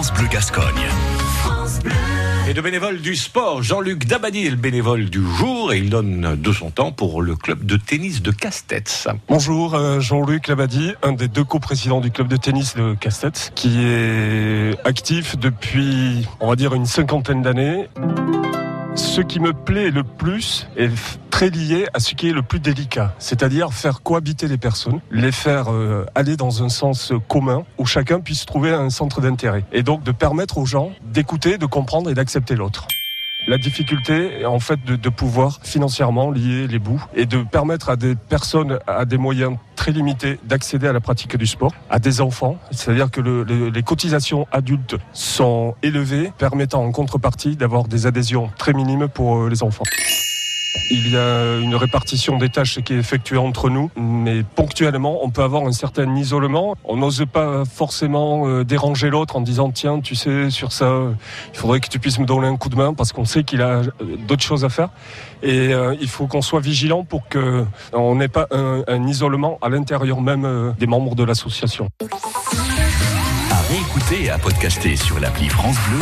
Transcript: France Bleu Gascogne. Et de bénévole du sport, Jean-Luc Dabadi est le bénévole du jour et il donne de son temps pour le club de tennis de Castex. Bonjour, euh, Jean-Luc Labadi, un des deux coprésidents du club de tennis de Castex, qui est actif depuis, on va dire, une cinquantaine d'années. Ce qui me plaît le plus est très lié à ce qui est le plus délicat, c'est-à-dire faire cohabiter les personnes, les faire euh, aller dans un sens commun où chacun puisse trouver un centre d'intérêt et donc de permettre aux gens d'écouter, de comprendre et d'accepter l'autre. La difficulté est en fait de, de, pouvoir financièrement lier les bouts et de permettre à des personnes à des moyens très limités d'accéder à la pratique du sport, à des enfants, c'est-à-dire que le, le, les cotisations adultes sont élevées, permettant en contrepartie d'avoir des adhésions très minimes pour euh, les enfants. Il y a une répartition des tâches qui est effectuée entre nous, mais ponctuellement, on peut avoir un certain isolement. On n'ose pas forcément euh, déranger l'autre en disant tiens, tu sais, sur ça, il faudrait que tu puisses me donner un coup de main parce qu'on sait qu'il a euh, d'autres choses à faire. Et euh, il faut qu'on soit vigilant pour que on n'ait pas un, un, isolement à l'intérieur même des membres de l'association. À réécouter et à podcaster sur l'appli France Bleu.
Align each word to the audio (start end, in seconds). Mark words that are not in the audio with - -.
France 0.00 0.14
Bleu 0.14 0.28
Gascogne. 0.28 0.64
Et 2.48 2.54
de 2.54 2.60
bénévole 2.62 3.02
du 3.02 3.14
sport, 3.16 3.62
Jean-Luc 3.62 4.06
Dabadi 4.06 4.46
est 4.46 4.50
le 4.50 4.56
bénévole 4.56 5.10
du 5.10 5.20
jour 5.36 5.74
et 5.74 5.78
il 5.78 5.90
donne 5.90 6.36
de 6.40 6.52
son 6.54 6.70
temps 6.70 6.90
pour 6.90 7.20
le 7.20 7.36
club 7.36 7.66
de 7.66 7.76
tennis 7.76 8.22
de 8.22 8.30
Castex. 8.30 9.08
Bonjour, 9.28 9.74
euh, 9.74 10.00
Jean-Luc 10.00 10.48
Labadi, 10.48 10.94
un 11.02 11.12
des 11.12 11.28
deux 11.28 11.44
coprésidents 11.44 12.00
du 12.00 12.10
club 12.10 12.28
de 12.28 12.38
tennis 12.38 12.76
de 12.76 12.94
Castex, 12.94 13.52
qui 13.54 13.76
est 13.84 14.74
actif 14.86 15.36
depuis, 15.36 16.26
on 16.40 16.48
va 16.48 16.56
dire, 16.56 16.72
une 16.74 16.86
cinquantaine 16.86 17.42
d'années. 17.42 17.86
Ce 19.00 19.22
qui 19.22 19.40
me 19.40 19.54
plaît 19.54 19.90
le 19.90 20.04
plus 20.04 20.68
est 20.76 20.90
très 21.30 21.48
lié 21.48 21.88
à 21.94 22.00
ce 22.00 22.14
qui 22.14 22.28
est 22.28 22.32
le 22.32 22.42
plus 22.42 22.60
délicat, 22.60 23.14
c'est-à-dire 23.18 23.72
faire 23.72 24.02
cohabiter 24.02 24.46
les 24.46 24.58
personnes, 24.58 25.00
les 25.10 25.32
faire 25.32 25.72
euh, 25.72 26.04
aller 26.14 26.36
dans 26.36 26.62
un 26.62 26.68
sens 26.68 27.12
commun 27.26 27.64
où 27.78 27.86
chacun 27.86 28.20
puisse 28.20 28.44
trouver 28.44 28.72
un 28.72 28.90
centre 28.90 29.22
d'intérêt 29.22 29.64
et 29.72 29.82
donc 29.82 30.02
de 30.04 30.12
permettre 30.12 30.58
aux 30.58 30.66
gens 30.66 30.92
d'écouter, 31.02 31.56
de 31.56 31.64
comprendre 31.64 32.10
et 32.10 32.14
d'accepter 32.14 32.54
l'autre. 32.54 32.88
La 33.48 33.56
difficulté 33.56 34.42
est 34.42 34.44
en 34.44 34.60
fait 34.60 34.84
de, 34.84 34.96
de, 34.96 35.08
pouvoir 35.08 35.60
financièrement 35.62 36.30
lier 36.30 36.66
les 36.68 36.78
bouts 36.78 37.02
et 37.14 37.24
de 37.24 37.42
permettre 37.42 37.88
à 37.88 37.96
des 37.96 38.14
personnes 38.14 38.78
à 38.86 39.06
des 39.06 39.16
moyens 39.16 39.56
très 39.80 39.92
limités 39.92 40.38
d'accéder 40.44 40.88
à 40.88 40.92
la 40.92 41.00
pratique 41.00 41.38
du 41.38 41.46
sport, 41.46 41.72
à 41.88 41.98
des 41.98 42.20
enfants, 42.20 42.58
c'est-à-dire 42.70 43.10
que 43.10 43.22
le, 43.22 43.44
le, 43.44 43.70
les 43.70 43.82
cotisations 43.82 44.46
adultes 44.52 44.96
sont 45.14 45.74
élevées, 45.82 46.32
permettant 46.36 46.84
en 46.84 46.92
contrepartie 46.92 47.56
d'avoir 47.56 47.84
des 47.84 48.06
adhésions 48.06 48.50
très 48.58 48.74
minimes 48.74 49.08
pour 49.08 49.38
euh, 49.38 49.48
les 49.48 49.62
enfants. 49.62 49.84
Il 50.92 51.08
y 51.08 51.16
a 51.16 51.58
une 51.58 51.76
répartition 51.76 52.36
des 52.36 52.48
tâches 52.48 52.80
qui 52.80 52.94
est 52.94 52.98
effectuée 52.98 53.36
entre 53.36 53.70
nous, 53.70 53.90
mais 53.96 54.42
ponctuellement, 54.42 55.20
on 55.22 55.30
peut 55.30 55.42
avoir 55.42 55.64
un 55.64 55.72
certain 55.72 56.16
isolement. 56.16 56.74
On 56.84 56.96
n'ose 56.96 57.24
pas 57.32 57.64
forcément 57.64 58.48
euh, 58.48 58.64
déranger 58.64 59.08
l'autre 59.08 59.36
en 59.36 59.40
disant 59.40 59.70
tiens, 59.70 60.00
tu 60.00 60.16
sais, 60.16 60.50
sur 60.50 60.72
ça, 60.72 60.92
il 61.52 61.58
faudrait 61.58 61.78
que 61.78 61.88
tu 61.88 62.00
puisses 62.00 62.18
me 62.18 62.26
donner 62.26 62.48
un 62.48 62.56
coup 62.56 62.68
de 62.68 62.74
main 62.74 62.92
parce 62.92 63.12
qu'on 63.12 63.24
sait 63.24 63.44
qu'il 63.44 63.62
a 63.62 63.82
euh, 63.82 63.84
d'autres 64.26 64.42
choses 64.42 64.64
à 64.64 64.68
faire. 64.68 64.88
Et 65.44 65.72
euh, 65.72 65.94
il 66.00 66.08
faut 66.08 66.26
qu'on 66.26 66.42
soit 66.42 66.60
vigilant 66.60 67.04
pour 67.04 67.28
que 67.28 67.64
on 67.92 68.16
n'ait 68.16 68.28
pas 68.28 68.48
un, 68.50 68.82
un, 68.88 69.06
isolement 69.06 69.58
à 69.62 69.68
l'intérieur 69.68 70.20
même 70.20 70.74
des 70.78 70.86
membres 70.86 71.14
de 71.14 71.22
l'association. 71.22 71.88
À 73.50 73.60
réécouter 73.68 74.24
et 74.24 74.30
à 74.30 74.38
podcaster 74.38 74.96
sur 74.96 75.20
l'appli 75.20 75.48
France 75.48 75.76
Bleu. 75.88 75.98